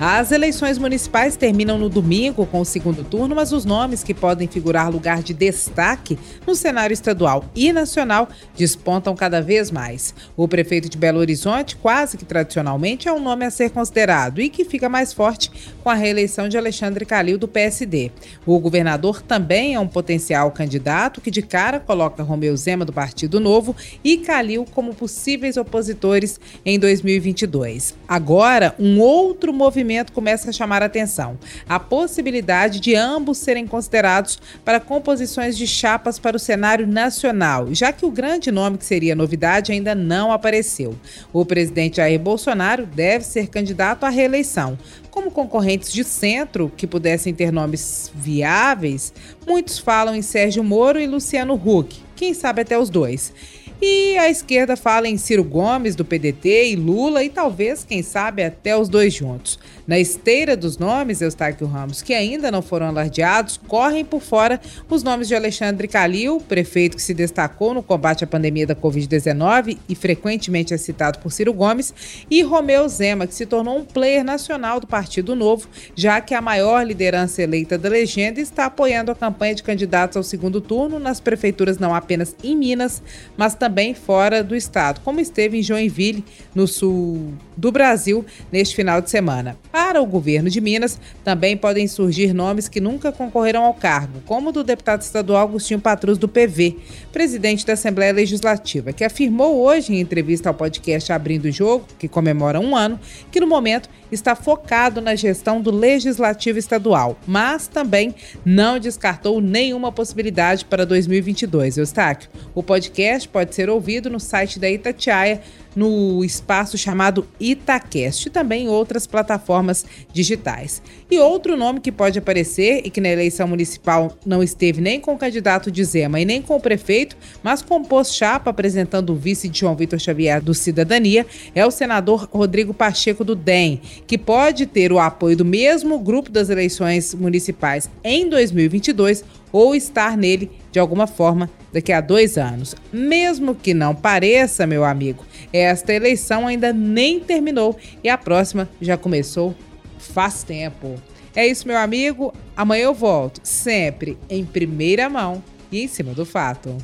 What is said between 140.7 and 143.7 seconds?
de alguma forma daqui a dois anos. Mesmo